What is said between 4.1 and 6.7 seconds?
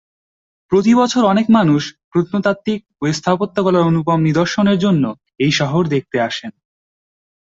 নিদর্শনের জন্য এই শহর দেখতে আসেন।